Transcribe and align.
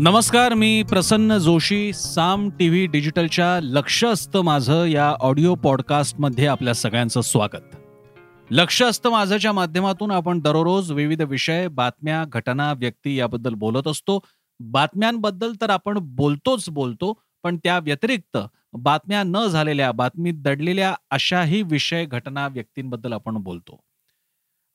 नमस्कार 0.00 0.54
मी 0.54 0.82
Prasanna 0.82 1.38
Joshi 1.38 1.92
Saam 1.92 2.50
T 2.50 2.68
V 2.68 2.86
डिजिटलच्या 2.86 3.60
लक्ष 3.62 4.04
असतं 4.04 4.40
माझं 4.40 4.84
या 4.84 5.08
ऑडिओ 5.20 5.54
पॉडकास्टमध्ये 5.54 6.46
आपल्या 6.46 6.74
सगळ्यांचं 6.74 7.20
स्वागत. 7.20 7.76
लक्ष 8.50 8.82
असतं 8.82 9.10
माझंच्या 9.10 9.52
माध्यमातून 9.52 10.10
आपण 10.10 10.40
दररोज 10.40 10.92
विविध 10.92 11.22
विषय 11.22 11.68
बातम्या 11.68 12.24
घटना 12.32 12.72
व्यक्ती 12.72 13.18
याबद्दल 13.18 13.54
बोलत 13.54 13.88
असतो. 13.88 14.20
बातम्यांबद्दल 14.60 15.52
तर 15.60 15.70
आपण 15.70 15.98
बोलतोच 16.02 16.70
बोलतो 16.70 17.22
पण 17.42 17.56
त्या 17.56 17.78
व्यतिरिक्त 17.78 18.38
बातम्या 18.72 19.22
न 19.22 19.46
झालेल्या 19.46 19.92
बातमीत 19.92 20.34
दडलेल्या 20.36 20.94
अशाही 21.10 21.62
विषय 21.62 22.04
घटना 22.04 22.48
व्यक्तींबद्दल 22.48 23.12
आपण 23.12 23.34
बोलतो. 23.34 23.80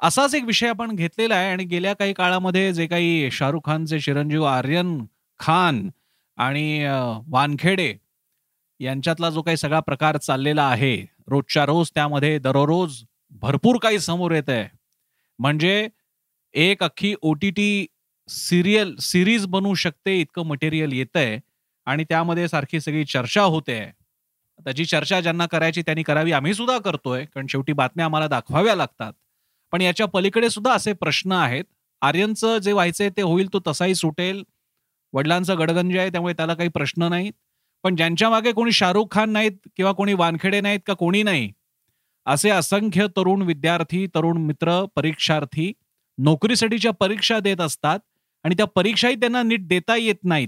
असाच 0.01 0.35
एक 0.35 0.43
विषय 0.43 0.67
आपण 0.67 0.95
घेतलेला 0.95 1.35
आहे 1.35 1.51
आणि 1.51 1.63
गेल्या 1.63 1.93
काही 1.93 2.13
काळामध्ये 2.13 2.73
जे 2.73 2.87
काही 2.87 3.31
शाहरुख 3.31 3.61
खानचे 3.65 3.99
चिरंजीव 3.99 4.43
आर्यन 4.43 5.05
खान 5.39 5.89
आणि 6.37 6.85
वानखेडे 7.31 7.93
यांच्यातला 8.79 9.29
जो 9.29 9.41
काही 9.41 9.57
सगळा 9.57 9.79
प्रकार 9.79 10.17
चाललेला 10.17 10.63
आहे 10.63 10.95
रोजच्या 11.27 11.65
रोज 11.65 11.89
त्यामध्ये 11.95 12.37
दररोज 12.39 13.03
भरपूर 13.41 13.77
काही 13.81 13.99
समोर 13.99 14.31
येत 14.31 14.49
आहे. 14.49 14.67
म्हणजे 15.39 15.87
एक 16.53 16.83
अख्खी 16.83 17.13
O 17.21 17.33
T 17.33 17.49
T 17.49 17.85
serial 18.29 18.95
series 19.01 19.45
बनवू 19.45 19.73
शकते 19.75 20.19
इतकं 20.19 20.45
मटेरियल 20.47 20.91
येत 20.93 21.17
आहे 21.17 21.39
आणि 21.87 22.03
त्यामध्ये 22.09 22.47
सारखी 22.47 22.79
सगळी 22.81 23.03
चर्चा 23.05 23.41
होते 23.43 23.79
त्याची 24.59 24.85
चर्चा 24.85 25.19
ज्यांना 25.21 25.45
करायची 25.45 25.81
त्यांनी 25.81 26.03
करावी 26.03 26.31
आम्ही 26.31 26.53
सुद्धा 26.53 26.77
करतोय 26.79 27.25
कारण 27.25 27.47
शेवटी 27.49 27.73
बातम्या 27.73 28.05
आम्हाला 28.05 28.27
दाखवाव्या 28.27 28.75
लागतात. 28.75 29.13
पण 29.73 29.81
याच्या 29.81 30.05
पलीकडे 30.07 30.49
सुद्धा 30.49 30.73
असे 30.73 30.93
प्रश्न 30.93 31.31
आहेत. 31.31 31.63
आर्यनचं 32.01 32.57
जे 32.57 32.71
व्हायचंय 32.73 33.09
ते 33.17 33.21
होईल 33.21 33.47
तो 33.53 33.59
तसाही 33.67 33.95
सुटेल. 33.95 34.43
वडिलांचं 35.13 35.57
गडगंज 35.59 35.97
आहे 35.97 36.09
त्यामुळे 36.09 36.33
त्याला 36.33 36.53
काही 36.53 36.69
प्रश्न 36.69 37.03
नाहीत. 37.03 37.33
पण 37.83 37.95
ज्यांच्या 37.95 38.29
मागे 38.29 38.51
कोणी 38.51 38.71
शाहरुख 38.71 39.05
खान 39.11 39.29
नाहीत 39.29 39.51
किंवा 39.77 39.91
कोणी 39.91 40.13
वानखेडे 40.13 40.61
नाहीत 40.61 40.79
का 40.85 40.93
कोणी 40.93 41.23
नाही 41.23 41.51
असे 42.25 42.49
असंख्य 42.49 43.07
तरुण 43.17 43.41
विद्यार्थी 43.41 44.07
तरुण 44.07 44.37
मित्र 44.37 44.85
परीक्षार्थी 44.95 45.73
नोकरीसाठीच्या 46.17 46.91
परीक्षा 46.91 47.39
देत 47.39 47.61
असतात 47.61 47.99
आणि 48.43 48.55
त्या 48.55 48.65
परीक्षाही 48.65 49.15
त्यांना 49.15 49.41
नीट 49.43 49.67
देता 49.67 49.95
येत 49.95 50.23
नाहीत. 50.23 50.47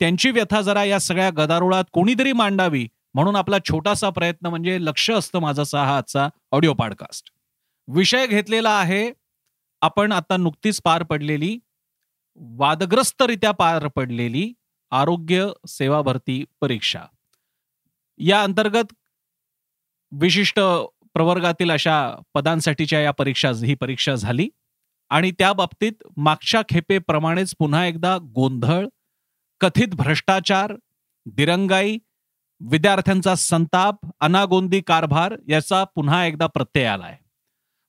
त्यांची 0.00 0.30
व्यथा 0.30 0.60
जरा 0.60 0.84
या 0.84 0.98
सगळ्या 1.00 1.30
गदारोळात 1.30 1.84
कोणीतरी 1.92 2.32
मांडावी 2.32 2.88
म्हणून 3.14 3.36
आपला 3.36 3.56
छोटासा 3.68 4.10
प्रयत्न 4.10 4.46
म्हणजे 4.46 4.76
लक्ष 4.80 5.10
असतं 5.10 5.38
माझा 5.38 5.84
हा 5.84 5.96
आजचा 5.96 6.28
ऑडिओ 6.52 6.74
पॉडकास्ट. 6.74 7.30
विषय 7.88 8.26
घेतलेला 8.26 8.70
आहे 8.70 9.10
आपण 9.82 10.12
आता 10.12 10.36
नुकतीच 10.36 10.80
पार 10.84 11.02
पडलेली 11.02 11.58
वादग्रस्तरित्या 12.38 13.50
पार 13.50 13.88
पडलेली 13.88 14.52
आरोग्य 14.90 15.48
सेवा 15.68 16.02
भरती 16.02 16.44
परीक्षा. 16.60 17.02
या 18.18 18.42
अंतर्गत 18.42 18.94
विशिष्ट 20.12 20.60
प्रवर्गातील 21.14 21.70
अशा 21.70 22.12
पदांसाठीच्या 22.34 23.00
या 23.00 23.10
परीक्षा 23.10 23.48
ही 23.48 23.74
परीक्षा 23.74 24.14
झाली 24.14 24.48
आणि 25.08 25.30
त्या 25.30 25.52
बाबतीत 25.52 25.92
मागच्या 26.16 26.62
खेपेप्रमाणेच 26.68 27.54
पुन्हा 27.58 27.86
एकदा 27.86 28.18
गोंधळ 28.22 28.86
कथित 29.60 29.88
भ्रष्टाचार 29.88 30.74
दिरंगाई 31.26 31.98
विद्यार्थ्यांचा 32.60 33.34
संताप 33.34 33.96
अनागोंदी 34.20 34.80
कारभार 34.80 35.34
याचा 35.48 35.84
पुन्हा 35.84 36.26
एकदा 36.26 36.46
प्रत्यय 36.46 36.86
आलाय. 36.86 37.16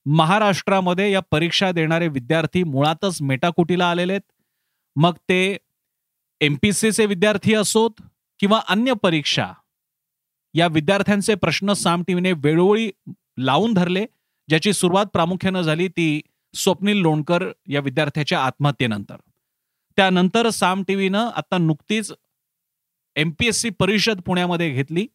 महाराष्ट्रामध्ये 0.06 1.12
या 1.12 1.20
परीक्षा 1.32 1.72
देणारे 1.72 2.08
विद्यार्थी 2.08 2.64
मुळातच 2.64 3.22
मेटाकुटीला 3.22 3.92
आलेले 3.92 4.14
आहेत. 4.14 4.32
मग 5.00 5.14
ते 5.30 5.58
एम 6.42 6.56
पी 6.62 6.74
सीचे 6.74 7.06
विद्यार्थी 7.06 7.54
असोत 7.54 7.92
किंवा 8.40 8.62
अन्य 8.70 8.94
परीक्षा 8.94 9.54
या 10.54 10.68
विद्यार्थ्यांचे 10.68 11.36
प्रश्न 11.36 11.74
साम 11.74 12.04
टीव्हीने 12.08 12.32
वेळोवेळी 12.32 12.92
लावून 13.38 13.74
धरले 13.74 14.06
ज्याची 14.50 14.74
सुरुवात 14.74 15.06
प्रामुख्यानं 15.06 15.62
झाली 15.62 15.88
ती 15.88 16.22
स्वप्नील 16.54 16.98
लोणकर 16.98 17.52
या 17.68 17.80
विद्यार्थ्याच्या 17.80 18.44
आत्महत्येनंतर. 18.44 19.16
त्यानंतर 19.96 20.50
साम 20.50 20.84
टीव्हीनं 20.88 21.30
आता 21.36 21.58
नुकतीच 21.58 22.14
एमपीएससी 23.16 23.70
परिषद 23.70 24.22
पुण्यामध्ये 24.22 24.70
घेतली 24.70 25.08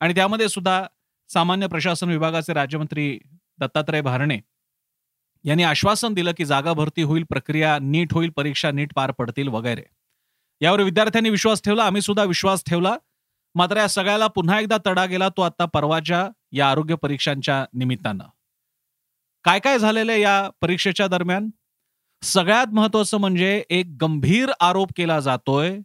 आणि 0.00 0.14
त्यामध्ये 0.14 0.48
सुद्धा 0.48 0.86
सामान्य 1.28 1.66
प्रशासन 1.66 2.08
विभागाचे 2.08 2.52
राज्यमंत्री 2.52 3.18
दत्तात्रय 3.58 4.00
भारणे 4.00 4.40
यांनी 5.44 5.62
आश्वासन 5.62 6.14
दिलं 6.14 6.32
की 6.36 6.44
जागा 6.44 6.72
भरती 6.72 7.02
होईल 7.02 7.24
प्रक्रिया 7.28 7.78
नीट 7.78 8.12
होईल 8.12 8.30
परीक्षा 8.30 8.70
नीट 8.70 8.94
पार 8.94 9.10
पडतील 9.10 9.48
वगैरे. 9.48 9.82
यावर 10.60 10.80
विद्यार्थ्यांनी 10.80 11.30
विश्वास 11.30 11.62
ठेवला 11.64 11.84
आम्ही 11.84 12.02
सुद्धा 12.02 12.24
विश्वास 12.24 12.62
ठेवला. 12.66 12.96
मात्र 13.54 13.76
या 13.76 13.88
सगळ्याला 13.88 14.26
पुन्हा 14.26 14.60
एकदा 14.60 14.76
तडा 14.86 15.06
गेला 15.06 15.28
तो 15.28 15.42
आता 15.42 15.64
परवाच्या 15.64 16.28
या 16.52 16.70
आरोग्य 16.70 16.94
परीक्षांच्या 16.94 17.66
निमित्तानं. 17.74 18.24
काय 19.44 19.58
काय 19.58 19.78
झालेलं 19.78 20.12
या 20.12 20.50
परीक्षेच्या 20.60 21.06
दरम्यान? 21.06 21.50
सगळ्यात 22.22 22.66
महत्वाचं 22.72 23.16
म्हणजे 23.16 23.64
एक 23.70 23.86
गंभीर 24.00 24.50
आरोप 24.60 24.88
केला 24.96 25.20
जातोय 25.20 25.78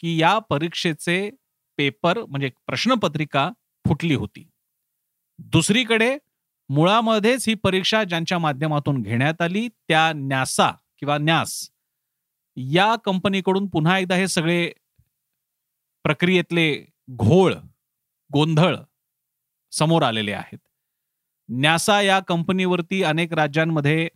की 0.00 0.20
या 0.20 0.38
परीक्षेचे 0.38 1.30
पेपर 1.76 2.18
म्हणजे 2.18 2.50
प्रश्नपत्रिका 2.66 3.50
फुटली 3.88 4.14
होती. 4.14 4.48
दुसरीकडे 5.38 6.18
मुळामध्येच 6.74 7.48
ही 7.48 7.54
परीक्षा 7.54 8.04
ज्यांच्या 8.04 8.38
माध्यमातून 8.38 9.02
घेण्यात 9.02 9.40
आली 9.42 9.68
त्या 9.68 10.12
न्यासा 10.12 10.70
किंवा 10.98 11.18
न्यास 11.18 11.70
या 12.56 12.94
कंपनीकडून 12.96 13.66
पुन्हा 13.66 13.98
एकदा 13.98 14.14
हे 14.14 14.28
सगळे 14.28 14.72
प्रक्रियेतले 16.04 16.84
घोळ 17.10 17.54
गोंधळ 18.32 18.76
समोर 19.72 20.02
आलेले 20.02 20.32
आहेत. 20.32 20.58
न्यासा 21.48 22.00
या 22.02 22.18
कंपनीवरती 22.20 23.02
अनेक 23.02 23.32
राज्यांमध्ये 23.32 24.08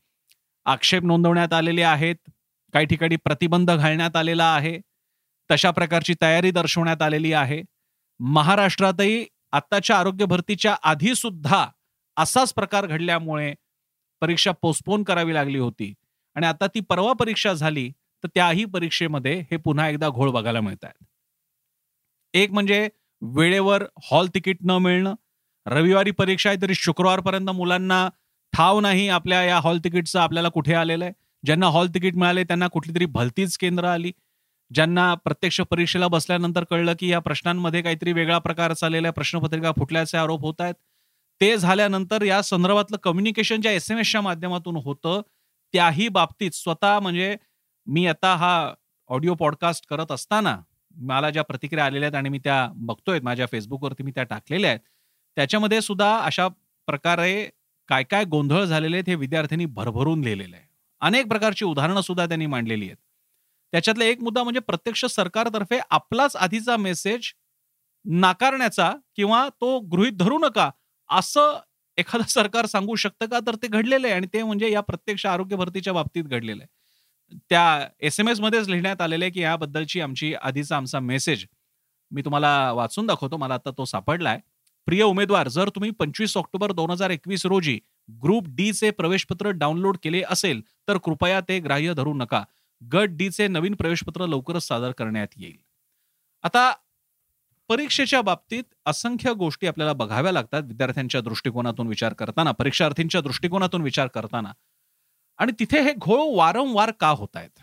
आक्षेप 0.64 1.02
नोंदवण्यात 1.02 1.52
आलेले 1.52 1.82
आहेत 1.82 2.30
काही 2.72 2.86
ठिकाणी 2.86 3.16
प्रतिबंध 3.16 3.70
घालण्यात 3.70 4.16
आलेला 4.16 4.52
आहे 4.54 4.78
तशा 5.50 5.70
प्रकारची 5.70 6.14
तयारी 6.22 6.50
दर्शवण्यात 6.50 7.02
आलेली 7.02 7.32
आहे. 7.32 7.62
महाराष्ट्रातही 8.20 9.26
आत्ताच्या 9.52 9.98
आरोग्य 9.98 10.24
भरतीच्या 10.24 10.76
आधी 10.82 11.14
सुद्धा 11.14 11.66
असाच 12.16 12.52
प्रकार 12.54 12.86
घडल्यामुळे 12.86 13.54
परीक्षा 14.22 14.50
पोस्टपोन 14.62 15.02
करावी 15.02 15.34
लागली 15.34 15.58
होती. 15.58 15.92
आणि 16.36 16.46
आता 16.46 16.66
ती 16.66 16.80
परवा 16.80 17.12
परीक्षा 17.12 17.52
झाली 17.52 17.90
तर 18.24 18.28
त्याही 18.34 18.64
परीक्षेमध्ये 18.64 19.38
हे 19.50 19.56
पुन्हा 19.56 19.88
एकदा 19.88 20.08
घोळ 20.08 20.30
बघायला 20.30 20.60
मिळत 20.60 20.84
आहेत 20.84 21.04
एक 22.34 22.50
म्हणजे 22.52 22.88
वेळेवर 23.22 23.84
हॉल 24.10 24.26
तिकीट 24.34 24.56
न 24.64 24.70
मिळणं. 24.70 25.14
रविवारी 25.66 26.10
परीक्षा 26.10 26.50
आहे 26.50 26.60
तरी 26.62 26.74
शुक्रवारपर्यंत 26.74 27.50
मुलांना 27.50 28.08
ठाव 28.52 28.80
नाही 28.80 29.08
आपल्या 29.08 29.42
या 29.44 29.58
हॉल 29.58 29.78
तिकीटचं 29.84 30.18
आपल्याला 30.20 30.48
कुठे 30.48 30.74
आलेलं 30.74 31.04
आहे. 31.04 31.12
ज्यांना 31.44 31.66
हॉल 31.66 31.88
तिकीट 31.94 32.16
मिळाले 32.16 32.44
त्यांना 32.44 32.66
कुठली 32.68 32.94
तरी 32.94 33.06
भलतीच 33.06 33.56
केंद्र 33.58 33.84
आली. 33.84 34.12
ज्यांना 34.70 35.14
प्रत्यक्ष 35.14 35.60
परीक्षेला 35.60 36.08
बसल्यानंतर 36.08 36.64
कळलं 36.64 36.94
की 36.98 37.08
या 37.08 37.18
प्रश्नांमध्ये 37.18 37.82
काहीतरी 37.82 38.12
वेगळा 38.12 38.38
प्रकार 38.38 38.72
चाललेला 38.72 39.08
आहे 39.08 39.12
प्रश्नपत्रिका 39.12 39.72
फुटल्याचे 39.78 40.16
आरोप 40.18 40.40
होत 40.40 40.60
आहेत. 40.60 40.74
ते 41.40 41.56
झाल्यानंतर 41.56 42.22
या 42.22 42.40
संदर्भातलं 42.42 42.96
कम्युनिकेशन 42.96 43.60
ज्या 43.60 43.72
एस 43.72 43.90
एम 43.90 43.98
एसच्या 43.98 44.20
माध्यमातून 44.20 44.76
होतं 44.76 45.20
त्याही 45.74 46.08
बाबतीत 46.08 46.50
स्वतः 46.50 46.98
म्हणजे 47.00 47.36
मी 47.86 48.06
आता 48.06 48.34
हा 48.34 48.72
ऑडिओ 49.10 49.34
पॉडकास्ट 49.34 49.86
करत 49.88 50.12
असताना 50.12 50.56
मला 50.94 51.30
ज्या 51.30 51.42
प्रतिक्रिया 51.44 51.84
आलेल्या 51.86 52.06
आहेत 52.06 52.16
आणि 52.16 52.28
मी 52.28 52.38
त्या 52.38 52.68
बघतोय 52.76 53.20
माझ्या 53.20 53.46
फेसबुकवरती 53.46 54.02
मी 54.02 54.10
त्या 54.10 54.22
टाकलेल्या 54.22 54.70
आहेत 54.70 54.80
त्याच्यामध्ये 55.36 55.80
सुद्धा 55.80 56.16
अशा 56.18 56.48
प्रकारे 56.88 57.48
काय 57.88 58.02
काय 58.02 58.24
गोंधळ 58.24 58.64
झालेले 58.64 58.96
आहेत 58.96 59.08
हे 59.08 59.14
विद्यार्थ्यांनी 59.14 59.66
भरभरून 59.66 60.20
लिहिलेलं 60.20 60.56
आहे. 60.56 60.64
अनेक 61.02 61.28
प्रकारची 61.28 61.64
उदाहरणं 61.64 62.00
सुद्धा 62.00 62.26
त्यांनी 62.26 62.46
मांडलेली 62.46 62.84
आहेत. 62.84 62.96
त्याच्यातला 63.72 64.04
एक 64.04 64.22
मुद्दा 64.22 64.42
म्हणजे 64.42 64.60
प्रत्यक्ष 64.60 65.04
सरकारतर्फे 65.04 65.78
आपलाच 65.90 66.36
आधीचा 66.36 66.76
मेसेज 66.76 67.32
नाकारण्याचा 68.04 68.92
किंवा 69.16 69.48
तो 69.48 69.78
गृहित 69.80 70.12
धरू 70.12 70.38
नका 70.38 70.70
असं 71.10 71.58
एखादं 71.98 72.24
सरकार 72.28 72.66
सांगू 72.66 72.94
शकतं 72.96 73.26
का? 73.26 73.38
तर 73.46 73.54
ते 73.54 73.68
घडलेलं 73.68 74.06
आहे 74.06 74.16
आणि 74.16 74.26
ते 74.32 74.42
म्हणजे 74.42 74.70
या 74.72 74.80
प्रत्यक्ष 74.80 75.26
आरोग्य 75.26 75.56
भरतीच्या 75.56 75.92
बाबतीत 75.92 76.24
घडलेलं 76.24 76.62
आहे. 76.62 77.38
त्या 77.50 77.88
एस 78.00 78.18
एम 78.20 78.28
एस 78.28 78.40
मध्येच 78.40 78.68
लिहिण्यात 78.68 79.00
आलेलं 79.00 79.24
आहे 79.24 79.32
की 79.32 79.40
याबद्दलची 79.40 80.00
आमची 80.00 80.32
आधीचा 80.34 80.76
आमचा 80.76 81.00
मेसेज 81.00 81.44
मी 82.10 82.22
तुम्हाला 82.22 82.72
वाचून 82.72 83.06
दाखवतो. 83.06 83.36
मला 83.36 83.54
आता 83.54 83.70
तो 83.78 83.84
सापडलाय. 83.84 84.40
प्रिय 84.86 85.02
उमेदवार 85.02 85.48
जर 85.48 85.68
तुम्ही 85.68 85.90
पंचवीस 85.90 86.36
ऑक्टोबर 86.36 86.72
दोन 86.72 86.90
हजार 86.90 87.10
एकवीस 87.10 87.44
रोजी 87.46 87.78
ग्रुप 88.22 88.48
डी 88.48 88.72
चे 88.72 88.90
प्रवेशपत्र 88.90 89.50
डाउनलोड 89.52 89.96
केले 90.02 90.22
असेल 90.30 90.60
तर 90.88 90.98
कृपया 91.04 91.40
ते 91.48 91.58
ग्राह्य 91.60 91.94
धरू 91.94 92.12
नका. 92.14 92.42
गट 92.82 93.10
डी 93.10 93.28
चे 93.30 93.48
नवीन 93.48 93.74
प्रवेशपत्र 93.74 94.26
लवकरच 94.26 94.62
सादर 94.62 94.92
करण्यात 94.92 95.28
येईल. 95.36 95.56
आता 96.44 96.72
परीक्षेच्या 97.70 98.20
बाबतीत 98.22 98.64
असंख्य 98.86 99.32
गोष्टी 99.34 99.66
आपल्याला 99.66 99.92
बघाव्या 99.92 100.32
लागतात 100.32 100.62
विद्यार्थ्यांच्या 100.62 101.20
दृष्टिकोनातून 101.20 101.86
विचार 101.86 102.12
करताना 102.12 102.50
परीक्षार्थींच्या 102.50 103.20
दृष्टिकोनातून 103.20 103.82
विचार 103.82 104.06
करताना. 104.06 104.52
आणि 105.38 105.52
तिथे 105.60 105.80
हे 105.80 105.92
घोळ 105.92 106.20
वारंवार 106.36 106.90
का 107.00 107.08
होत 107.08 107.36
आहेत 107.36 107.62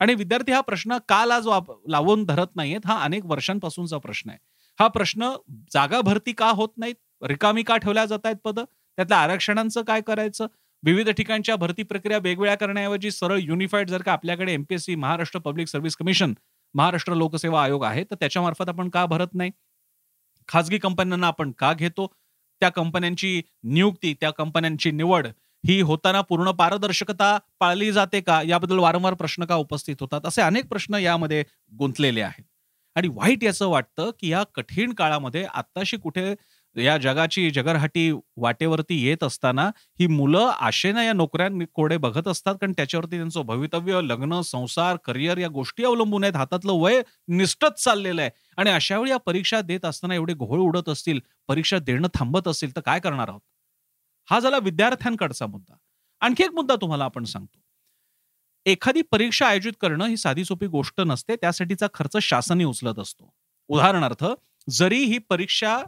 आणि 0.00 0.14
विद्यार्थी 0.14 0.52
हा 0.52 0.60
प्रश्न 0.60 0.96
का 1.08 1.16
आज 1.34 1.46
लावून 1.88 2.24
धरत 2.24 2.56
नाहीयेत? 2.56 2.86
हा 2.86 2.98
अनेक 3.04 3.26
वर्षांपासूनचा 3.26 3.98
प्रश्न 3.98 4.30
आहे. 4.30 4.38
हा 4.78 4.88
प्रश्न 4.88 5.30
जागा 5.72 6.00
भरती 6.00 6.32
का 6.32 6.50
होत 6.50 6.68
नाहीत? 6.76 6.94
रिकामी 7.22 7.62
का 7.62 7.76
ठेवल्या 7.76 8.04
जात 8.06 8.26
आहेत 8.26 8.36
पद? 8.44 8.58
त्यातल्या 8.98 9.18
आरक्षणांचं 9.18 9.82
काय 9.82 10.00
करायचं? 10.00 10.46
विविध 10.82 11.08
ठिकाणच्या 11.10 11.54
भरती 11.56 11.82
प्रक्रिया 11.82 12.18
वेगवेगळ्या 12.18 12.54
करण्याऐवजी 12.56 13.10
सरळ 13.10 13.38
युनिफाईड 13.40 13.90
जर 13.90 14.02
का 14.02 14.12
आपल्याकडे 14.12 14.52
MPSC 14.52 14.94
Maharashtra 14.94 15.38
public 15.38 15.68
service 15.68 15.96
commission 15.96 16.34
Maharashtra 16.76 17.14
लोकसेवा 17.14 17.62
आयोग 17.62 17.84
आहे 17.84 18.04
तर 18.04 18.14
त्याच्यामार्फत 18.14 18.68
आपण 18.68 18.88
का 18.88 19.06
भरत 19.06 19.34
नाही? 19.34 19.50
खाजगी 20.48 20.78
कंपन्यांना 20.78 21.26
आपण 21.26 21.50
का 21.50 21.72
घेतो? 21.72 22.06
त्या 22.60 22.68
कंपन्यांची 22.68 23.42
नियुक्ती 23.64 24.14
त्या 24.20 24.30
कंपन्यांची 24.30 24.90
निवड 24.90 25.26
ही 25.66 25.80
होताना 25.80 26.20
पूर्ण 26.20 26.50
पारदर्शकता 26.50 27.38
पाळली 27.60 27.92
जाते 27.92 28.20
का? 28.20 28.42
याबद्दल 28.42 28.78
वारंवार 28.78 29.14
प्रश्न 29.14 29.44
का 29.44 29.54
उपस्थित 29.54 29.96
होतात? 30.00 30.20
असे 30.24 30.42
अनेक 30.42 30.68
प्रश्न 30.68 30.94
यामध्ये 30.94 31.44
गुंतलेले 31.78 32.20
आहेत. 32.20 32.44
आणि 32.94 33.08
वाईट 33.08 33.44
याचं 33.44 33.68
वाटतं 33.68 34.10
की 34.20 34.28
या 34.28 34.42
कठीण 34.54 34.92
काळामध्ये 34.92 35.44
आत्ताशी 35.44 35.96
कुठे 35.96 36.34
या 36.76 36.96
जगाची 36.98 37.50
जगरहाटी 37.50 38.10
वाटेवरती 38.36 39.06
येत 39.06 39.22
असताना 39.24 39.70
ही 40.00 40.06
मुलं 40.06 40.52
आशेनं 40.60 41.02
या 41.02 41.12
नोकऱ्यांकडे 41.12 41.96
बघत 41.96 42.28
असतात 42.28 42.54
कारण 42.54 42.72
त्याच्यावरती 42.72 43.16
त्यांचं 43.16 43.46
भवितव्य 43.46 44.00
लग्न 44.02 44.40
संसार 44.40 44.96
करिअर 44.96 45.38
या 45.38 45.48
गोष्टी 45.48 45.84
अवलंबून 45.84 46.24
आहेत. 46.24 46.36
हातातलं 46.36 46.72
वय 46.72 47.02
निष्ठत 47.28 47.80
चाललेलं 47.80 48.22
आहे. 48.22 48.30
आणि 48.56 48.70
अशा 48.70 48.98
वेळी 48.98 49.10
या 49.10 49.16
परीक्षा 49.16 49.60
देत 49.60 49.84
असताना 49.84 50.14
एवढे 50.14 50.34
घोळ 50.34 50.58
उडत 50.60 50.88
असतील 50.88 51.20
परीक्षा 51.48 51.78
देणं 51.78 52.08
थांबत 52.14 52.48
असतील 52.48 52.76
तर 52.76 52.80
काय 52.80 53.00
करणार 53.00 53.28
आहोत? 53.28 53.40
हा 54.30 54.38
झाला 54.40 54.58
विद्यार्थ्यांकडचा 54.58 55.46
मुद्दा. 55.46 55.76
आणखी 56.20 56.42
एक 56.44 56.54
मुद्दा 56.54 56.74
तुम्हाला 56.80 57.04
आपण 57.04 57.24
सांगतो. 57.24 57.60
एखादी 58.66 59.02
परीक्षा 59.02 59.46
आयोजित 59.46 59.72
करणं 59.80 60.06
ही 60.06 60.16
साधी 60.16 60.44
सोपी 60.44 60.66
गोष्ट 60.66 61.00
नसते 61.00 61.36
त्यासाठीचा 61.36 61.86
खर्च 61.94 62.16
शासनही 62.22 62.64
उचलत 62.64 62.98
असतो. 62.98 63.34
उदाहरणार्थ 63.68 64.24
जरी 64.70 64.98
ही 64.98 65.18
परीक्षा 65.18 65.78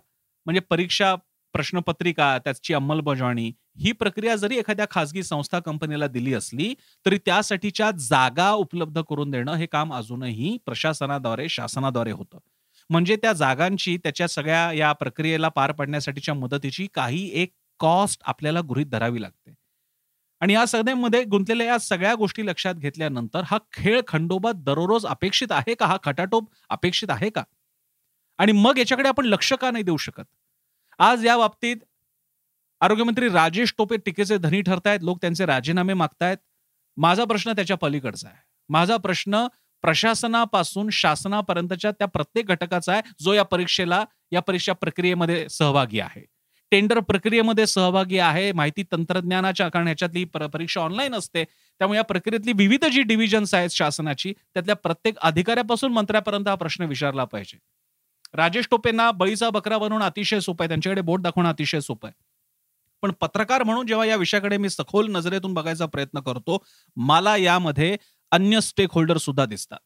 म्हणजे 0.49 0.61
परीक्षा 0.61 1.15
प्रश्नपत्रिका 1.53 2.39
त्याची 2.39 2.75
अंमलबजावणी 2.75 3.53
ही 3.79 3.93
प्रक्रिया 3.93 4.37
जरी 4.37 4.59
एखाद्या 4.59 4.87
खासगी 4.91 5.23
संस्था 5.23 5.59
कंपनीला 5.59 6.07
दिली 6.07 6.35
असली 6.35 6.75
तरी 7.07 7.19
त्यासाठीच्या 7.19 7.91
जागा 7.91 8.51
उपलब्ध 8.51 9.01
करून 9.01 9.31
देणं 9.31 9.55
हे 9.55 9.67
काम 9.67 9.95
अजूनही 9.95 10.57
प्रशासनाद्वारे 10.67 11.49
शासनाद्वारे 11.49 12.11
होतं. 12.11 12.39
म्हणजे 12.91 13.17
त्या 13.17 13.33
जागांची 13.33 13.97
त्याच्या 13.97 14.29
सगळ्या 14.29 14.73
या 14.73 14.93
प्रक्रियेला 14.93 15.49
पार 15.49 15.73
पाडण्यासाठीच्या 15.73 16.35
मदतीची 16.35 16.87
काही 16.95 17.31
एक 17.35 17.53
कॉस्ट 17.81 18.23
आपल्याला 18.25 18.61
गृहित 18.61 18.87
धरावी 18.87 19.23
लागते. 19.23 19.55
आणि 20.41 20.55
या 20.55 20.67
सगळ्यांमध्ये 20.67 21.25
गुंतलेल्या 21.25 21.67
या 21.67 21.79
सगळ्या 21.79 22.15
गोष्टी 22.15 22.47
लक्षात 22.47 22.75
घेतल्यानंतर 22.75 23.43
हा 23.47 23.59
खेळ 23.73 24.01
खंडोबा 24.09 24.53
दररोज 24.55 25.07
अपेक्षित 25.07 25.53
आहे 25.53 25.75
का? 25.75 25.87
हा 25.87 25.97
खटाटोप 26.03 26.51
अपेक्षित 26.69 27.11
आहे 27.11 27.31
का? 27.31 27.43
आणि 28.39 28.53
मग 28.53 28.79
याच्याकडे 28.79 29.09
आपण 29.09 29.25
लक्ष 29.25 29.53
का 29.53 29.71
नाही 29.71 29.85
देऊ 29.85 29.97
शकत? 29.97 30.25
आज 30.99 31.27
या 31.27 31.37
बाबतीत 31.39 31.77
आरोग्यमंत्री 32.81 33.29
राजेश 33.29 33.75
टोपे 33.79 33.97
टीकेचे 33.97 34.37
धनी 34.39 34.61
ठरतायत 34.63 35.01
लोक 35.03 35.19
त्यांचे 35.21 35.47
राजीनामे 35.47 35.95
मागतायत. 35.95 36.37
माझा 36.97 37.25
प्रश्न 37.25 37.53
त्याच्या 37.53 37.77
पलीकडचा 37.77 38.29
आहे. 38.29 38.37
माझा 38.69 38.97
प्रश्न 38.97 39.47
प्रशासनापासून 39.85 40.89
शासनापर्यंतच्या 40.93 41.91
त्या 41.91 42.07
प्रत्येक 42.07 42.47
घटकाचा 42.47 42.93
आहे 42.93 43.03
जो 43.21 43.33
या 43.33 43.43
परीक्षेला 43.43 44.05
या 44.33 44.41
परीक्षा 44.41 44.73
प्रक्रियेमध्ये 44.73 45.49
सहभागी 45.49 46.01
आहे. 46.01 46.25
टेंडर 46.73 46.99
प्रक्रियेमध्ये 47.01 47.67
सहभागी 47.67 48.19
आहे 48.19 48.51
माहिती 48.53 48.83
तंत्रज्ञानाच्या 48.93 49.69
कारण 49.69 49.87
ह्याच्यातली 49.87 50.25
परीक्षा 50.25 50.81
ऑनलाईन 50.81 51.15
असते. 51.15 51.45
त्यामुळे 51.45 51.97
या 51.99 52.05
प्रक्रियेतली 52.05 52.53
विविध 52.57 52.85
जी 52.85 53.03
डिव्हिजन्स 53.03 53.55
आहेत 53.55 53.71
शासनाची 53.71 54.33
त्यातल्या 54.55 54.77
प्रत्येक 54.77 55.19
अधिकाऱ्यापासून 55.19 55.93
मंत्र्यापर्यंत 55.93 56.49
हा 56.49 56.55
प्रश्न 56.55 56.85
विचारला 56.85 57.25
पाहिजे. 57.25 57.59
राजेश 58.35 58.69
टोपेंना 58.71 59.11
बळीचा 59.11 59.51
बकरा 59.51 59.79
बनवणं 59.79 60.05
अतिशय 60.05 60.41
सोपं 60.41 60.65
आहे. 60.65 60.69
त्यांच्याकडे 60.69 61.01
बोट 61.01 61.21
दाखवणं 61.21 61.49
अतिशय 61.49 61.81
सोपं 61.81 62.09
आहे. 62.09 62.15
पण 63.03 63.11
पत्रकार 63.21 63.63
म्हणून 63.63 63.87
जेव्हा 63.87 64.07
या 64.07 64.17
विषयाकडे 64.17 64.57
मी 64.57 64.71
सखोल 64.71 65.11
नजरेतून 65.11 65.55
बघायचा 65.55 65.87
प्रयत्न 65.87 66.21
करतो 66.21 66.65
मला 66.97 67.37
यामध्ये 67.37 67.97
अन्य 68.33 68.61
स्टेक 68.61 68.93
होल्डर 68.93 69.17
सुद्धा 69.17 69.45
दिसतात. 69.45 69.79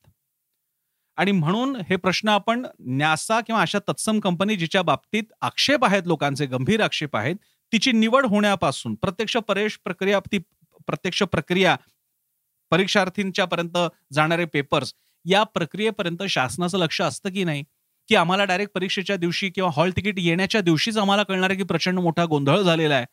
आणि 1.19 1.33
म्हणून 1.33 1.77
हे 1.89 1.97
प्रश्न 1.97 2.29
आपण 2.29 2.65
न्यासा 2.81 3.41
किंवा 3.41 3.61
अशा 3.63 3.79
तत्सम 3.89 4.21
कंपनी 4.21 4.57
जिच्या 4.57 4.83
बाबतीत 4.83 5.25
आक्षेप 5.41 5.85
आहेत 5.85 6.03
लोकांचे 6.07 6.47
गंभीर 6.47 6.81
आक्षेप 6.81 7.17
आहेत 7.17 7.37
तिची 7.73 7.93
निवड 7.93 8.27
होण्यापासून 8.27 8.95
प्रत्यक्ष 8.95 9.37
परेश 9.37 9.79
प्रक्रिया 9.85 10.21
ती 10.33 10.39
प्रत्यक्ष 10.87 11.23
प्रक्रिया 11.23 11.77
परीक्षार्थींच्या 12.73 13.45
पर्यंत 13.45 13.79
जाणारे 14.13 14.45
पेपर्स 14.45 14.95
या 15.25 15.43
प्रक्रियेपर्यंत 15.45 16.23
शासनाचं 16.29 16.79
लक्ष 16.79 17.01
असतं 17.01 17.31
की 17.31 17.45
नाही? 17.45 17.63
की 18.13 18.17
आम्हाला 18.17 18.45
डायरेक्ट 18.45 18.73
परीक्षेच्या 18.73 19.17
दिवशी 19.17 19.49
किंवा 19.51 19.71
हॉल 19.75 19.91
तिकीट 19.91 20.15
येण्याच्या 20.19 20.61
दिवशीच 20.61 20.97
आम्हाला 20.99 21.23
कळणार 21.23 21.51
आहे 21.51 21.57
की 21.57 21.63
प्रचंड 21.63 21.99
मोठा 21.99 22.25
गोंधळ 22.25 22.61
झालेला 22.61 22.95
आहे. 22.95 23.07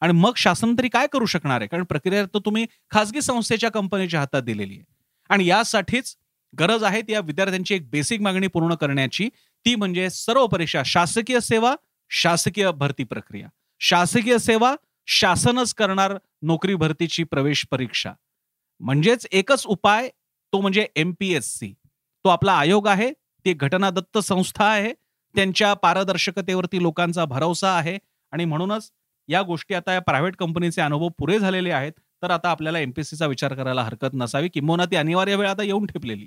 आणि 0.00 0.12
मग 0.12 0.32
शासन 0.36 0.74
तरी 0.78 0.88
काय 0.88 1.06
करू 1.12 1.26
शकणार 1.26 1.60
आहे? 1.60 1.68
कारण 1.68 1.84
प्रक्रिया 1.84 2.24
तर 2.24 2.38
तुम्ही 2.38 2.66
खासगी 2.90 3.20
संस्थेच्या 3.20 3.70
कंपनीच्या 3.70 4.20
हातात 4.20 4.42
दिलेली 4.42 4.74
आहे. 4.74 4.84
आणि 5.28 5.46
यासाठीच 5.46 6.16
गरज 6.58 6.84
आहे 6.84 7.02
या 7.08 7.20
विद्यार्थ्यांची 7.20 7.74
एक 7.74 7.90
बेसिक 7.90 8.20
मागणी 8.20 8.46
पूर्ण 8.46 8.74
करण्याची. 8.74 9.28
ती 9.66 9.74
म्हणजे 9.74 10.10
सर्व 10.10 10.46
परीक्षा 10.46 10.82
शासकीय 10.86 11.40
सेवा 11.40 11.74
शासकीय 12.10 12.70
भरती 12.70 13.04
प्रक्रिया. 13.04 13.48
शासकीय 13.80 14.38
सेवा 14.38 14.74
शासनच 15.06 15.74
करणार 15.74 16.18
नोकरी 16.42 16.74
भरतीची 16.74 17.24
प्रवेश 17.24 17.66
परीक्षा. 17.70 18.12
म्हणजेच 18.80 19.26
एकच 19.32 19.66
उपाय 19.66 20.08
तो 20.52 20.60
म्हणजे 20.60 20.86
एमपीएससी 20.96 21.72
तो 22.24 22.28
आपला 22.28 22.52
आयोग 22.52 22.88
आहे 22.88 23.12
ती 23.46 23.52
घटनादत्त 23.52 24.18
संस्था 24.18 24.64
आहे. 24.64 24.92
त्यांच्या 25.34 25.74
पारदर्शकतेवरती 25.74 26.82
लोकांचा 26.82 27.24
भरोसा 27.24 27.76
आहे. 27.76 27.98
आणि 28.32 28.44
म्हणूनच 28.44 28.90
या 29.28 29.42
गोष्टी 29.42 29.74
आता 29.74 29.92
या 29.92 30.00
प्रायव्हेट 30.00 30.36
कंपनीचे 30.36 30.80
अनुभव 30.80 31.08
पुरे 31.08 31.38
झालेले 31.38 31.70
आहेत. 31.70 31.92
तर 32.22 32.30
आता 32.30 32.50
आपल्याला 32.50 32.78
एमपीसीचा 32.78 33.26
विचार 33.26 33.54
करायला 33.54 33.82
हरकत 33.82 34.14
नसावी 34.14 34.48
किंबहुना 34.48 34.84
ती 34.84 34.96
अनिवार्य 34.96 35.36
वेळ 35.36 35.48
आता 35.48 35.62
येऊन 35.62 35.86
ठेपलेली 35.86 36.26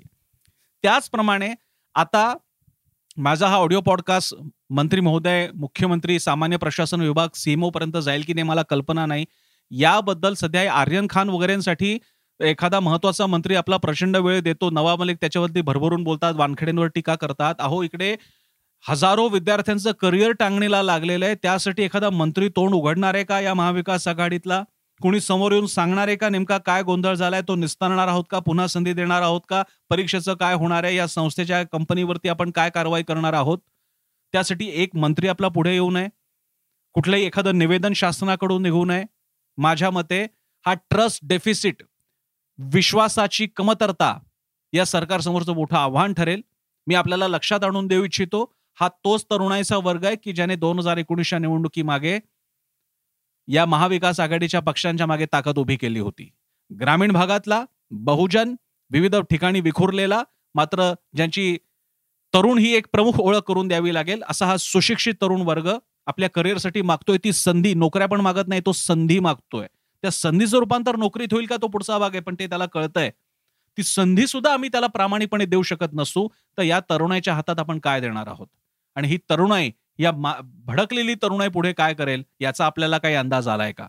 त्याचप्रमाणे 0.82 1.54
आता 1.94 2.34
माझा 3.16 3.48
हा 3.48 3.54
ऑडिओ 3.54 3.80
पॉडकास्ट 3.80 4.34
मंत्री 4.70 5.00
महोदय 5.00 5.48
मुख्यमंत्री 5.54 6.18
सामान्य 6.18 6.56
प्रशासन 6.56 7.00
विभाग 7.00 7.28
सीएमओ 7.34 7.70
पर्यंत 7.70 7.96
जाईल 7.96 8.22
की 8.26 8.34
नाही 8.34 8.42
मला 8.42 8.62
कल्पना 8.62 9.06
नाही. 9.06 9.24
याबद्दल 9.70 10.34
सध्या 10.34 10.72
आर्यन 10.72 11.06
खान 11.10 11.28
वगैरेंसाठी 11.28 11.98
एखादा 12.40 12.80
महत्त्वाचा 12.80 13.26
मंत्री 13.26 13.54
आपला 13.54 13.76
प्रचंड 13.76 14.16
वेळ 14.16 14.40
देतो 14.40 14.70
नवा 14.70 14.94
मलिक 14.96 15.16
त्याच्यावरती 15.20 15.60
भरभरून 15.60 16.04
बोलतात 16.04 16.34
वानखेडेंवर 16.34 16.86
टीका 16.86 17.14
करतात. 17.14 17.54
अहो 17.58 17.82
इकडे 17.82 18.16
हजारो 18.88 19.28
विद्यार्थ्यांचं 19.28 19.92
करिअर 19.92 20.32
टांगणीला 20.32 20.82
लागलेलं 20.82 21.24
आहे. 21.26 21.34
त्यासाठी 21.34 21.82
एखादा 21.82 22.10
मंत्री 22.10 22.48
तोंड 22.48 22.74
उघडणार 22.74 23.14
आहे 23.14 23.24
का 23.24 23.40
या 23.40 23.54
महाविकास 23.54 24.08
आघाडीतला? 24.08 24.62
कुणी 25.00 25.20
समोर 25.20 25.52
येऊन 25.52 25.66
सांगणार 25.66 26.08
आहे 26.08 26.16
का 26.16 26.28
नेमका 26.28 26.58
काय 26.58 26.82
गोंधळ 26.82 27.14
झालाय? 27.14 27.42
तो 27.48 27.56
निस्तारणार 27.56 28.08
आहोत 28.08 28.24
का? 28.30 28.38
पुन्हा 28.38 28.66
संधी 28.66 28.92
देणार 28.92 29.22
आहोत 29.22 29.40
का? 29.48 29.62
परीक्षेचं 29.90 30.34
काय 30.34 30.54
होणार 30.54 30.84
आहे? 30.84 30.96
या 30.96 31.06
संस्थेच्या 31.06 31.62
कंपनीवरती 31.72 32.28
आपण 32.28 32.50
काय 32.50 32.70
कारवाई 32.70 33.02
करणार 33.02 33.32
आहोत? 33.32 33.58
त्यासाठी 34.32 34.70
एक 34.74 34.96
मंत्री 34.96 35.28
आपला 35.28 35.48
पुढे 35.48 35.72
येऊ 35.72 35.90
नये. 35.90 36.08
कुठलंही 36.92 37.24
एखादं 37.24 37.58
निवेदन 37.58 37.92
शासनाकडून 37.92 38.62
निघू 38.62 38.84
नये. 38.84 39.04
माझ्या 39.58 39.90
मते 39.90 40.26
हा 40.66 40.74
ट्रस्ट 40.74 41.20
डेफिसिट 41.22 41.82
विश्वासाची 42.62 43.46
कमतरता 43.46 44.18
या 44.72 44.84
सरकारसमोरचं 44.86 45.54
मोठं 45.54 45.76
आव्हान 45.76 46.14
ठरेल. 46.14 46.40
मी 46.86 46.94
आपल्याला 46.94 47.28
लक्षात 47.28 47.64
आणून 47.64 47.86
देऊ 47.86 48.04
इच्छितो 48.04 48.44
हा 48.78 48.88
तोच 49.04 49.24
तरुणाईचा 49.24 49.76
वर्ग 49.76 50.04
आहे 50.04 50.16
की 50.16 50.32
ज्याने 50.32 50.56
दोन 50.56 50.78
हजार 50.78 50.96
एकोणीसच्या 50.96 51.38
निवडणुकी 51.38 51.82
मागे 51.82 52.18
या 53.48 53.64
महाविकास 53.66 54.20
आघाडीच्या 54.20 54.60
पक्षांच्या 54.60 55.06
मागे 55.06 55.26
ताकद 55.26 55.58
उभी 55.58 55.76
केली 55.76 56.00
होती. 56.00 56.30
ग्रामीण 56.70 57.12
भागातला 57.12 57.64
बहुजन 57.90 58.54
विविध 58.90 59.16
ठिकाणी 59.30 59.60
विखुरलेला 59.60 60.22
मात्र 60.54 60.92
ज्यांची 61.16 61.56
तरुण 62.34 62.58
ही 62.58 62.74
एक 62.76 62.86
प्रमुख 62.92 63.20
ओळख 63.20 63.42
करून 63.48 63.68
द्यावी 63.68 63.94
लागेल 63.94 64.22
असा 64.28 64.46
हा 64.46 64.56
सुशिक्षित 64.56 65.14
तरुण 65.22 65.42
वर्ग 65.42 65.70
आपल्या 66.06 66.30
करिअरसाठी 66.30 66.82
मागतोय. 66.82 67.18
ती 67.24 67.32
संधी 67.32 67.74
नोकऱ्या 67.74 68.08
पण 68.08 68.20
मागत 68.20 68.48
नाही 68.48 68.60
तो 68.66 68.72
संधी 68.72 69.18
मागतोय. 69.18 69.66
त्या 70.02 70.10
संधीचं 70.10 70.58
रूपांतर 70.58 70.96
नोकरीत 70.96 71.32
होईल 71.32 71.46
का 71.46 71.56
तो 71.62 71.68
पुढचा 71.68 71.98
भाग 71.98 72.10
आहे 72.10 72.20
पण 72.20 72.34
ते 72.38 72.46
त्याला 72.46 72.66
कळतंय. 72.66 73.10
ती 73.78 73.82
संधी 73.82 74.26
सुद्धा 74.26 74.52
आम्ही 74.52 74.68
त्याला 74.68 74.86
प्रामाणिकपणे 74.86 75.44
देऊ 75.46 75.62
शकत 75.62 75.92
नसू 75.94 76.26
तर 76.58 76.62
या 76.62 76.80
तरुणाईच्या 76.90 77.34
हातात 77.34 77.58
आपण 77.58 77.78
काय 77.78 78.00
देणार 78.00 78.26
आहोत? 78.26 78.46
आणि 78.96 79.08
ही 79.08 79.16
तरुणाई 79.30 79.70
या 79.98 80.10
भडकलेली 80.66 81.14
तरुणाई 81.14 81.48
पुढे 81.48 81.72
काय 81.72 81.94
करेल 81.94 82.22
याचा 82.40 82.66
आपल्याला 82.66 82.98
काही 82.98 83.14
अंदाज 83.14 83.48
आलाय 83.48 83.72
का? 83.72 83.86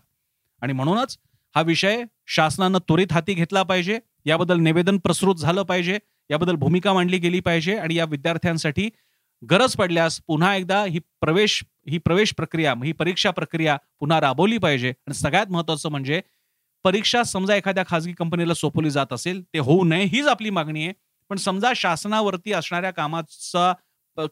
आणि 0.62 0.72
म्हणूनच 0.72 1.16
हा 1.54 1.62
विषय 1.62 2.02
शासनानं 2.26 2.78
त्वरित 2.78 3.12
हाती 3.12 3.34
घेतला 3.34 3.62
पाहिजे 3.62 3.98
याबद्दल 4.26 4.58
निवेदन 4.58 4.98
प्रसृत 4.98 5.36
झालं 5.36 5.62
पाहिजे 5.62 5.98
याबद्दल 6.30 6.56
भूमिका 6.56 6.92
मांडली 6.92 7.18
गेली 7.18 7.40
पाहिजे 7.40 7.76
आणि 7.76 7.94
या 7.94 8.04
विद्यार्थ्यांसाठी 8.04 8.88
गरज 9.42 9.74
पडल्यास 9.76 10.20
पुन्हा 10.26 10.54
एकदा 10.56 10.82
ही 10.84 10.98
प्रवेश 11.20 11.62
ही 11.86 11.98
प्रवेश 11.98 12.32
प्रक्रिया 12.34 12.74
ही 12.84 12.92
परीक्षा 12.92 13.30
प्रक्रिया 13.30 13.76
पुन्हा 14.00 14.20
राबवली 14.20 14.58
पाहिजे. 14.58 14.88
आणि 14.88 15.14
सगळ्यात 15.14 15.50
महत्वाचं 15.50 15.90
म्हणजे 15.90 16.20
परीक्षा 16.84 17.22
समजा 17.22 17.54
एखाद्या 17.56 17.84
खासगी 17.88 18.12
कंपनीला 18.12 18.54
सोपवली 18.54 18.90
जात 18.90 19.12
असेल 19.12 19.42
ते 19.54 19.58
होऊ 19.58 19.84
नये 19.84 20.04
हीच 20.04 20.26
आपली 20.28 20.50
मागणी 20.50 20.84
आहे. 20.84 20.92
पण 21.30 21.36
समजा 21.38 21.72
शासनावरती 21.76 22.52
असणाऱ्या 22.52 22.90
कामाचा 22.90 23.72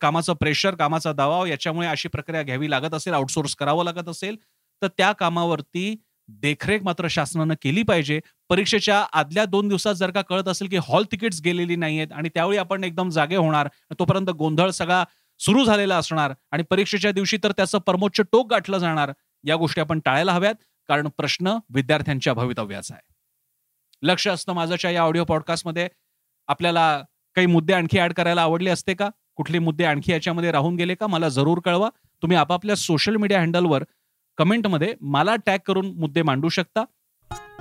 कामाचं 0.00 0.35
प्रेशर 0.40 0.75
कामाचा 0.75 1.12
दबाव 1.12 1.47
याच्यामुळे 1.47 1.87
अशी 1.88 2.09
प्रक्रिया 2.09 2.42
घ्यावी 2.42 2.71
लागत 2.71 2.95
असेल 2.95 3.14
आउटसोर्स 3.14 3.54
करावं 3.57 3.85
लागत 3.85 4.09
असेल 4.09 4.37
तर 4.83 4.88
त्या 4.99 5.11
कामावरती 5.12 5.95
देखरेख 6.42 6.83
मात्र 6.85 7.07
शासनानं 7.11 7.54
केली 7.62 7.83
पाहिजे. 7.83 8.19
परीक्षेच्या 8.50 8.99
आदल्या 9.12 9.45
दोन 9.45 9.69
दिवसात 9.69 9.95
जर 9.95 10.11
का 10.11 10.23
कळत 10.23 10.49
असेल 10.49 10.69
की 10.69 10.76
हॉल 10.83 11.04
तिकीट्स 11.12 11.40
गेलेली 11.45 11.76
नाहीयेत 11.76 12.12
आणि 12.12 12.28
त्यावेळी 12.28 12.59
आपण 12.59 12.85
एकदम 12.85 13.11
जागे 13.11 13.37
होणार 13.37 13.69
तोपर्यंत 13.99 14.30
गोंधळ 14.30 14.71
सगळा 14.71 15.02
सुरू 15.40 15.64
झालेला 15.64 15.97
असणार 15.97 16.35
आणि 16.50 16.62
परीक्षेच्या 16.62 17.12
दिवशी 17.12 17.37
तर 17.44 17.52
त्याचं 17.52 17.78
परमोच्च 17.78 18.20
टोक 18.32 18.50
गाठलं 18.50 18.78
जाणार 18.78 19.12
या 19.44 19.56
गोष्टी 19.56 19.80
आपण 19.80 20.00
टाळायला 20.00 20.32
हव्यात 20.32 20.54
कारण 20.88 21.09
प्रश्न 21.16 21.56
विद्यार्थ्यांच्या 21.75 22.35
भवितव्याचा 22.35 22.94
आहे. 22.94 23.12
लक्ष 24.02 24.28
असतं 24.28 24.52
माझ्याच्या 24.52 24.90
या 24.90 25.02
ऑडिओ 25.02 25.25
पॉडकास्टमध्ये 25.25 25.88
आपल्याला 26.49 27.02
काही 27.35 27.47
मुद्दे 27.47 27.73
आणखी 27.73 27.99
ऍड 27.99 28.12
करायला 28.12 28.42
आवडले 28.42 28.70
असते 28.70 28.94
का? 28.94 29.09
कुठले 29.37 29.59
मुद्दे 29.59 29.85
आणखी 29.85 30.12
याच्यामध्ये 30.12 30.52
राहून 30.52 30.76
गेले 30.76 30.94
का? 30.94 31.06
मला 31.06 31.28
जरूर 31.28 31.61
कळवा. 31.64 31.88
तुम्ही 32.23 32.37
आपापल्या 32.37 32.76
सोशल 32.76 33.16
मीडिया 33.16 33.40
हँडलवर 33.40 33.85
कमेंटमध्ये 34.37 34.94
मला 35.00 35.37
टॅग 35.37 35.59
करून 35.66 35.87
मुद्दे 35.87 36.23
मांडू 36.23 36.49
शकता. 36.49 36.85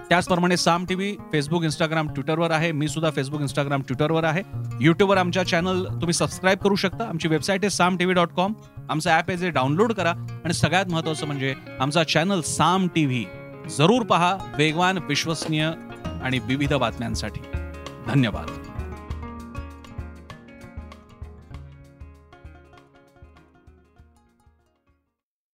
त्याचप्रमाणे 0.09 0.57
साम 0.57 0.85
टीव्ही 0.85 1.15
फेसबुक 1.31 1.63
इंस्टाग्राम 1.63 2.07
ट्विटरवर 2.07 2.51
आहे. 2.51 2.71
मी 2.71 2.87
सुद्धा 2.87 3.11
फेसबुक 3.11 3.41
इंस्टाग्राम 3.41 3.81
ट्विटरवर 3.81 4.23
आहे. 4.23 4.41
युट्यूबवर 4.81 5.17
आमच्या 5.17 5.43
चॅनल 5.43 5.83
तुम्ही 5.85 6.13
सबस्क्राईब 6.13 6.57
करू 6.57 6.75
शकता. 6.75 7.03
आमची 7.03 7.27
वेबसाईट 7.27 7.63
आहे 7.63 7.69
Saam 7.69 7.97
T 7.97 8.05
V 8.05 8.15
dot 8.15 8.29
com 8.29 8.53
आमचं 8.89 9.09
ॲप 9.09 9.29
आहे 9.29 9.37
जे 9.37 9.49
डाउनलोड 9.49 9.93
करा. 9.93 10.11
आणि 10.43 10.53
सगळ्यात 10.53 10.85
महत्वाचं 10.91 11.25
म्हणजे 11.25 11.53
आमचा 11.79 12.03
चॅनल 12.03 12.41
साम 12.41 12.87
टीव्ही. 12.87 13.25
जरूर 13.77 14.03
पहा. 14.03 14.37
वेगवान 14.57 14.97
विश्वसनीय 14.97 15.71
आणि 16.23 16.39
विविध 16.39 16.73
बातम्यांसाठी. 16.73 17.39
धन्यवाद. 18.07 18.68